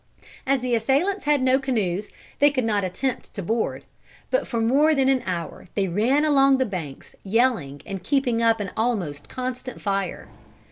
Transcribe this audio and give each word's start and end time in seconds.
As 0.47 0.61
the 0.61 0.73
assailants 0.73 1.25
had 1.25 1.43
no 1.43 1.59
canoes, 1.59 2.09
they 2.39 2.49
could 2.49 2.63
not 2.63 2.83
attempt 2.83 3.35
to 3.35 3.43
board, 3.43 3.83
but 4.31 4.47
for 4.47 4.59
more 4.59 4.95
than 4.95 5.09
an 5.09 5.21
hour 5.27 5.67
they 5.75 5.87
ran 5.87 6.25
along 6.25 6.57
the 6.57 6.65
banks 6.65 7.13
yelling 7.23 7.83
and 7.85 8.01
keeping 8.01 8.41
up 8.41 8.59
an 8.59 8.71
almost 8.75 9.29
constant 9.29 9.79
fire. 9.79 10.27